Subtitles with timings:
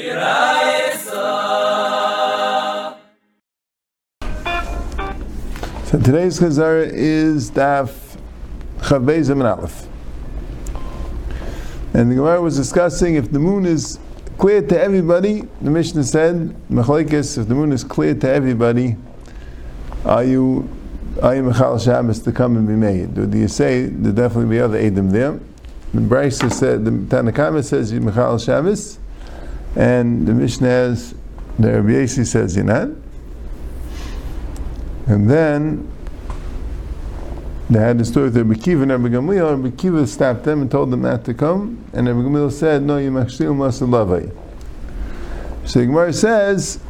[0.00, 0.06] So
[5.98, 8.16] today's Chazara is Daf
[8.78, 9.86] Chavbei Zeman Aleph.
[11.92, 13.98] And the Gemara was discussing if the moon is
[14.38, 18.96] clear to everybody, the Mishnah said, Machlekes, if the moon is clear to everybody,
[20.06, 20.66] are you
[21.22, 23.12] are you Mechal Shabbos to come and be made?
[23.12, 25.38] Do you say there definitely be other Edom there?
[25.92, 28.99] The Brisa said, the Tanakama says you Mechal Shabbos,
[29.76, 31.14] and the Mishnah has,
[31.58, 32.96] the Rabbi says you're.
[35.06, 35.90] And then
[37.68, 39.62] they had the story with Rabbi Akiva and Rabbi Gamliel.
[39.62, 41.84] Rabbi Akiva stopped them and told them not to come.
[41.92, 44.34] And Rabbi Gamliel said, No, you machshil masalavai.
[45.68, 46.80] So the Gemara says,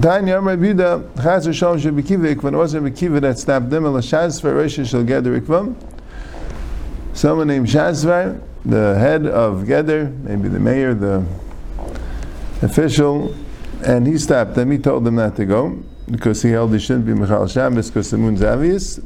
[0.00, 3.84] Tanya Amar Bida, Chaz Rishon Rabbi Akiva, when it wasn't Rabbi Akiva that stopped them,
[3.84, 5.74] El Shazvar Rosh Shal Geder Ikvam.
[7.12, 11.22] Someone named Shazvar, the head of Geder, maybe the mayor, the
[12.62, 13.34] official,
[13.84, 14.70] and he stopped them.
[14.70, 15.78] He told them not to go
[16.10, 19.00] because he held he shouldn't be Michal Shabbos because the moon's obvious.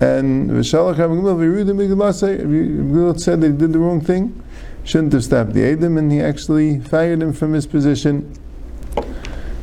[0.00, 2.20] And Vishalach Gamliel
[3.18, 4.42] said they did the wrong thing,
[4.84, 8.34] shouldn't have stopped the Edom, and he actually fired him from his position.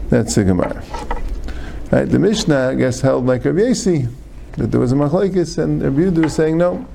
[0.09, 0.83] That's the Gemara.
[1.91, 4.07] Right, the Mishnah, I guess, held like Rabbi Yasi,
[4.57, 6.87] that there was a machlekes, and Rabbi Yehuda was saying no,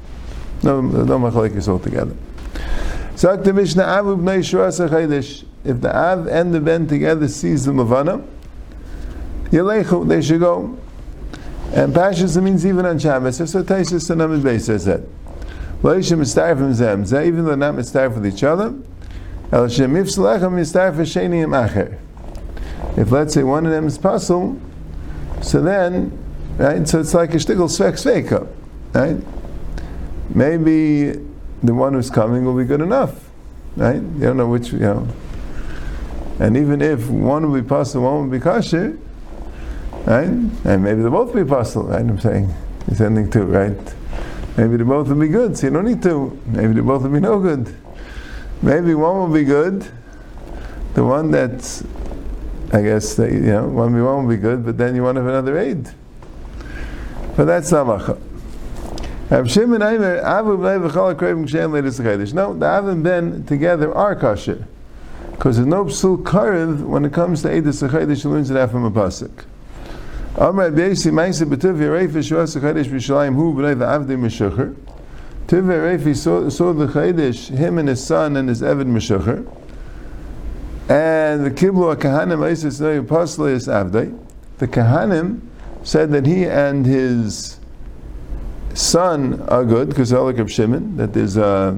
[0.65, 2.17] no, no machlekes altogether.
[3.19, 7.73] So the Mishnah, Avu b'nei Shurasa If the Av and the Ben together sees the
[7.73, 8.25] Mavana,
[9.47, 10.79] Yelechu, they should go.
[11.73, 13.39] And Pashas means even on Shabbos.
[13.39, 15.01] So Taisus and Amid Beis says that.
[15.83, 17.03] Loishim mistar from Zem.
[17.03, 18.73] Even though not mistar with each other.
[19.51, 21.99] El Shem Ifsalechem mistar for Shenim Acher.
[22.97, 24.61] If let's say one of them is puzzle,
[25.43, 26.17] so then,
[26.57, 28.47] right, so it's like a shtickle svek sveka,
[28.95, 29.17] right?
[30.33, 31.21] Maybe
[31.63, 33.31] the one who's coming will be good enough,
[33.77, 33.97] right?
[33.97, 35.09] You don't know which, you know.
[36.39, 38.99] And even if one will be puzzle, one will be kosher,
[40.07, 40.29] right?
[40.29, 42.01] And maybe they both be puzzle, right?
[42.01, 42.55] I'm saying,
[42.87, 43.95] it's ending two, right?
[44.57, 46.41] Maybe they both will be good, so you don't need to.
[46.47, 47.75] Maybe they both will be no good.
[48.63, 49.87] Maybe one will be good,
[50.95, 51.85] the one that's
[52.71, 55.23] I guess you know one v one will be good, but then you want to
[55.23, 55.89] have another aid.
[57.35, 58.21] But that's halacha.
[59.31, 60.21] No, the
[62.65, 64.67] Av and Ben together are kosher,
[65.33, 68.25] because there's no psul karev when it comes to Eidus Chaydish.
[68.25, 69.45] Learns it from a pasuk.
[70.37, 74.75] Amar Beisi Ma'ase B'Tuv Yereifa Shuas Chaydish B'Shalayim Hu Bnei V'Avdei Meshucher.
[75.47, 76.17] Tuv Yereifa
[76.51, 79.45] saw, the Chaydish, him and his son and his Evid Meshucher.
[80.89, 84.19] And the Kiblu Kahanim Isis Pasleis Avdei,
[84.57, 85.43] the Kahanim
[85.83, 87.59] said that he and his
[88.79, 91.77] son are good, because of Shimon, that there's a uh,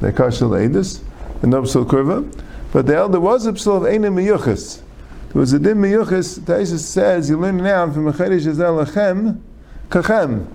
[0.00, 1.02] the Kashal Eidus,
[1.40, 4.80] the Nobsel Kurva, but the elder was a psul of Einim Miyuchas.
[5.32, 9.40] There was a Dim Miyuchas, Taisus says, you learn now from a Mechadish Azel Lachem,
[9.90, 10.46] Kachem.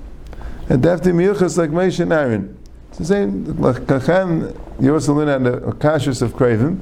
[0.67, 2.57] And Defti Miyuchas like Moshe and Aaron.
[2.89, 6.79] It's the same, like Kachem, you also learn on the Kashus of Kravim.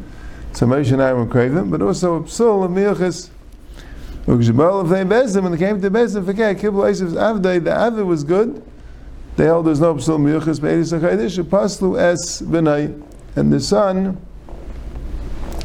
[0.53, 3.29] So Moshe and Aaron Kravim, but also a psul of Miyuchas.
[4.25, 8.63] When they came to Bezim, forget, Kibbul Eisev's Avdai, the Avdai was good.
[9.35, 13.01] They held there's no psul Miyuchas, Be'edis HaChaydish, Paslu Es Benai.
[13.35, 14.23] And the son,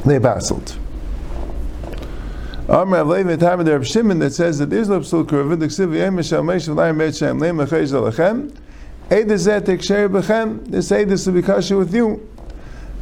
[0.06, 0.78] they bastled.
[2.68, 6.16] Amr Avlev Etam the Reb Shimon that says that there's no psul the Ksiv Yem
[6.16, 8.54] Mishal Meish V'layim Bet Shem, Leim HaChayz Alachem,
[9.10, 12.26] Eidazet Eksheri Bechem, this Eidaz will be kasha with you.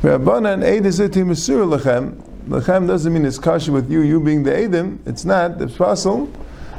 [0.03, 4.99] Rabbanan Eidazet Masur Lachem, Lachem doesn't mean it's kasha with you, you being the Eidim,
[5.06, 6.28] it's not, it's possible.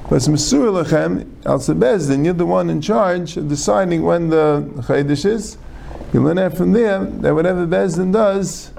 [0.10, 4.72] But it's Masur Lachem, Al Sebezdin, you're the one in charge of deciding when the
[4.78, 5.58] Chaydish is.
[6.14, 8.72] You learn that from there, that whatever Bezdin does,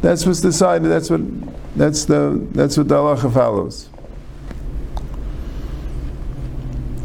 [0.00, 1.22] that's what's decided, that's what
[1.74, 3.88] that's the that's what the halacha follows.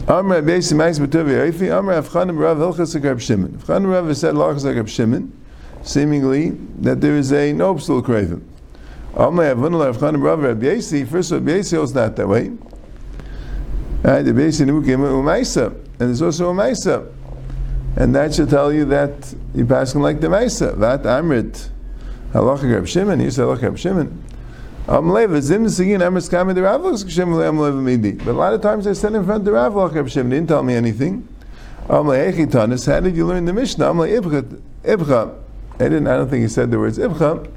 [0.08, 3.54] Amr Beisi Max B'Tuvi Eifi Amr Avchanim Rav Hilchas Reb Shimon.
[3.54, 5.34] Avchanim Rav said Lachas Reb Shimon,
[5.82, 6.52] seemingly
[6.82, 8.48] that there is a no psul craven.
[9.16, 11.08] Amr Avchanim Rav Reb Yesi.
[11.08, 12.52] First of all, Yesi is not that way.
[14.06, 17.12] Right, the Beisi Nukim Umaisa, and there's also a Maisa,
[17.96, 20.78] and that should tell you that you're passing like the Maisa.
[20.78, 21.70] That Amrit
[22.32, 23.20] Halacha Reb Shimon.
[23.20, 24.24] He said Halacha Reb Shimon.
[24.86, 25.02] But a
[28.34, 30.76] lot of times I said in front of the Rav Lach Shem, didn't tell me
[30.76, 31.28] anything.
[31.88, 33.90] How did you learn the Mishnah?
[33.90, 35.40] I'm like, Ibcha.
[35.74, 37.48] I didn't, I don't think he said the words Ibcha.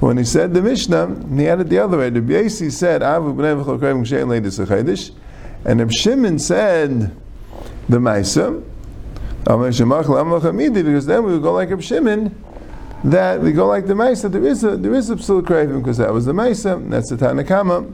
[0.00, 2.08] When he said the Mishnah, he it the other way.
[2.08, 5.10] The Biesi said, Avu b'nei v'chol she'en leidus ha'chaydish.
[5.64, 7.14] And Reb Shimon said
[7.88, 8.62] the Maisa.
[9.44, 12.34] Because then we would go like Reb Shimon
[13.04, 15.98] that we go like the Maisa, there is a there is a psul craving because
[15.98, 17.92] that was the Maisa, that's the Tanakama.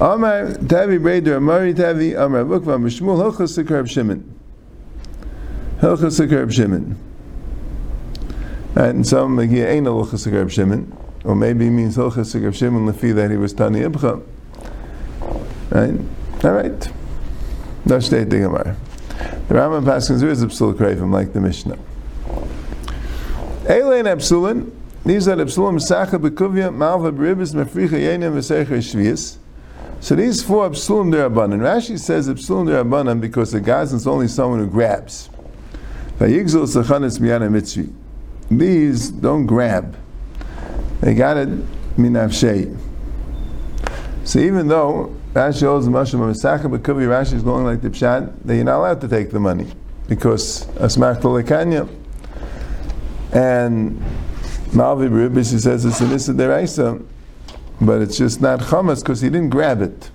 [0.00, 4.38] Amar Tavi Breder Amari Tavi Amar Bukva Mishmul Hilchas Sikrab Shimon.
[5.78, 6.98] Hilchas Sikrab Shimon.
[8.74, 10.94] And some like ain't a Hilchas Sikrab Shimon,
[11.24, 14.22] or maybe he means Hilchas Sikrab Shimon lefi that he was Tani Ibcha.
[15.70, 15.98] Right?
[16.44, 16.92] All right.
[17.84, 21.78] No state the Rambam Paskins there is a psul craving like the Mishnah.
[23.64, 24.72] Eilein Epsulin,
[25.04, 29.36] these are Epsulim Sacha Bekuvia, Malva Beribis, Mefricha Yenim, Vesecha Shvius.
[30.00, 31.60] So these four Epsulim Derabanan.
[31.60, 35.30] Rashi says Epsulim Derabanan because the Gazan is only someone who grabs.
[36.18, 37.92] Vayigzul Sachanis Miyana Mitzvi.
[38.50, 39.96] These don't grab.
[41.00, 41.48] They got it
[41.96, 42.76] minavshei.
[44.24, 48.54] So even though Rashi holds Moshe Masacha Bekuvi, Rashi is going like the Pshat, that
[48.54, 49.66] you're not allowed to take the money
[50.06, 51.88] because Asmach Lekanya.
[53.32, 53.98] And
[54.72, 57.02] Malvi Ribis, he says it's an Issa Deraisa,
[57.80, 60.10] but it's just not Chamas because he didn't grab it.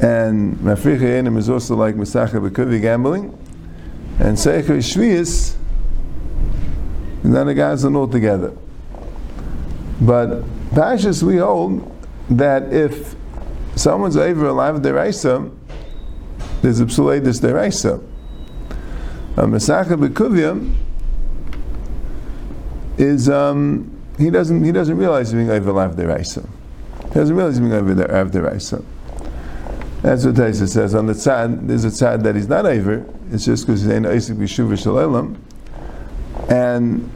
[0.00, 3.36] And Mafricha Yenim is also like Masacha Bekuvi gambling.
[4.20, 5.56] And Seicha Shvius,
[7.24, 8.56] the guys are all together.
[10.00, 11.90] But Pashas, we hold
[12.30, 13.16] that if
[13.80, 15.50] someone's over alive deraisa,
[16.62, 18.04] there's a psuledis deraisa.
[19.36, 20.74] A Masacha Bekuvia
[22.98, 26.46] is um, he doesn't he doesn't realize he's being over alive deraisa.
[27.08, 28.84] He doesn't realize he's being over deraisa.
[30.02, 31.66] That's what Taisa says on the tzad.
[31.66, 33.04] There's a tzad that he's not over.
[33.30, 35.42] It's just because he's in Isaac Bishuv Shalom,
[36.48, 37.10] and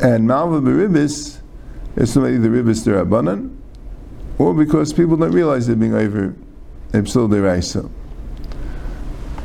[0.00, 1.40] and Malva Beribis
[1.96, 3.56] is somebody the Ribis Derabanan,
[4.38, 6.34] or because people don't realize they're being over
[6.92, 7.90] Ipsil Deraisa.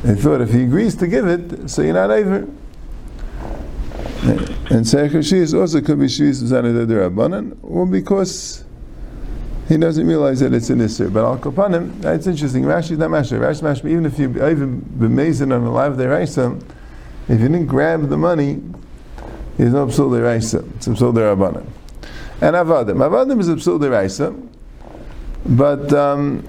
[0.02, 2.48] They thought if he agrees to give it, so you're not over.
[4.22, 8.64] And Seicher also could be Shvis Zanad Derabanan, or because
[9.68, 11.12] he doesn't realize that it's an Isser.
[11.12, 12.64] But Al Kapanim, that's interesting.
[12.64, 13.38] Rashi's not Mashra.
[13.38, 16.60] Rashi Mashra, even if you even bemazin on a live Deraisa,
[17.28, 18.60] if you didn't grab the money,
[19.58, 20.66] is no psul deraisa.
[20.76, 21.66] It's psul derabanan.
[22.40, 22.96] And avadim.
[22.96, 24.48] Avadim is a psul deraisa.
[25.44, 26.46] But um,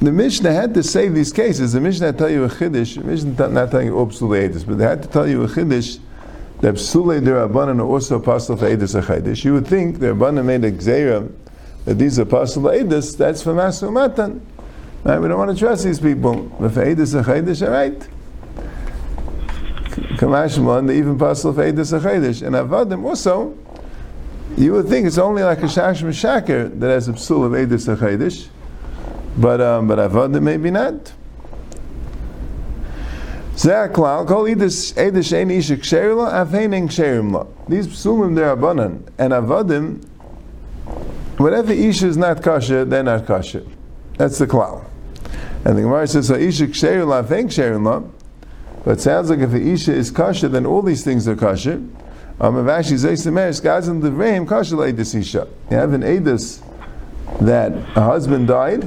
[0.00, 1.72] the Mishnah had to say these cases.
[1.72, 3.02] The Mishnah tell you a chiddush.
[3.02, 5.98] Mishnah not telling you all psul edis, but they had to tell you a chiddush
[6.60, 10.64] that psul derabanan are also apostle for edis a You would think the rabbanan made
[10.64, 11.30] a gzeira
[11.84, 13.16] that these apostle edis.
[13.16, 14.44] That's for masu matan.
[15.04, 15.18] Right?
[15.18, 16.42] We don't want to trust these people.
[16.60, 18.08] But for edis a all right.
[19.96, 22.46] Kamashma, they even pasul Feidus Achedish.
[22.46, 23.56] And Avadim also,
[24.56, 27.94] you would think it's only like a Shash Meshaker that has a psul of Eidus
[27.94, 28.48] Achedish,
[29.36, 31.12] but um, but Avadim maybe not.
[33.56, 33.68] These
[37.88, 40.04] psulim they're abanan, and Avadim,
[41.38, 43.64] whatever Ish is not kosher, they're not kosher.
[44.18, 44.84] That's the klal.
[45.64, 48.10] And the Gemara says, Ishik Sherila, Avhening Sherimla,
[48.86, 51.82] but it sounds like if the Isha is kosher, then all these things are kosher.
[52.40, 55.48] Um, Avashi Zaysimesh, guys in the Vrahim, kosher Eidus Isha.
[55.72, 56.62] You have an Eidus
[57.40, 58.84] that a husband died,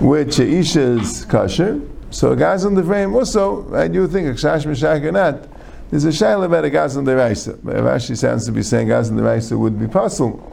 [0.00, 1.80] which Isha is kosher.
[2.10, 5.46] So guys in the Vrahim also, right, you think, Akshash Meshach or not,
[5.92, 7.56] there's a shayla about a the Raisa.
[7.62, 10.52] But Avashi sounds to be saying gaz in the Raisa would be possible,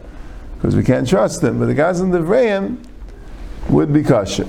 [0.58, 1.58] because we can't trust them.
[1.58, 2.78] But the gaz in the Vrahim
[3.70, 4.48] would be kosher.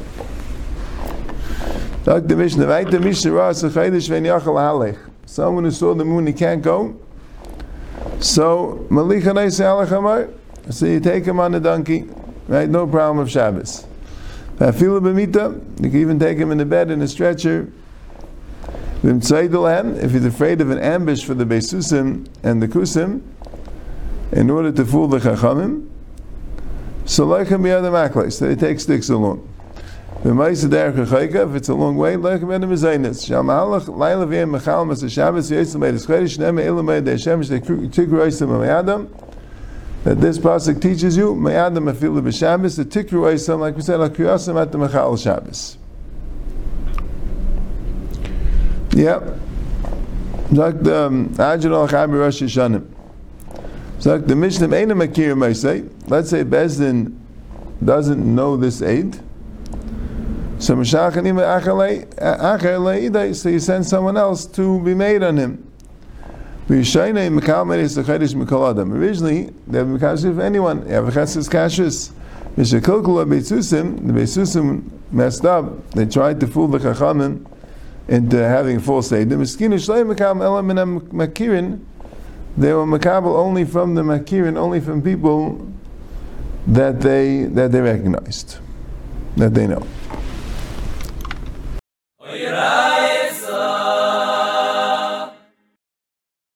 [2.04, 2.66] The Mishnah.
[5.26, 7.00] Someone who saw the moon, he can't go.
[8.20, 8.86] So,
[10.70, 12.04] So you take him on the donkey,
[12.46, 12.68] right?
[12.68, 13.86] No problem of Shabbos.
[14.58, 17.72] Afilu b'mita, you can even take him in the bed in a stretcher.
[19.02, 23.22] If he's afraid of an ambush for the Besusim and the Kusim,
[24.32, 25.88] in order to fool the Chachamim,
[27.04, 29.53] so like him the maklis, so he takes sticks along.
[30.26, 32.16] If it's a long way.
[40.04, 41.34] That this pasuk teaches you
[43.60, 45.78] like we said at the Shabbos.
[48.96, 49.22] Yep.
[50.52, 51.28] Um,
[51.88, 52.40] Chabi Rosh
[54.26, 55.84] the Mishnah Eina Makir may say.
[56.06, 57.18] Let's say Bezdin
[57.84, 59.20] doesn't know this aid.
[60.64, 60.84] So uh,
[63.34, 65.70] so you send someone else to be made on him.
[66.70, 67.34] Originally, they
[69.76, 70.86] have Mekashif of anyone.
[70.86, 72.12] You have Chesis Kashis.
[72.56, 72.64] The
[74.14, 75.90] Beisusim messed up.
[75.90, 77.44] They tried to fool the Chachamim
[78.08, 79.12] into having false
[80.40, 80.78] Elam Min
[81.10, 81.84] Makirin,
[82.56, 85.70] they were Makabal only from the Makirin, only from people
[86.66, 88.56] that they, that they recognized,
[89.36, 89.86] that they know.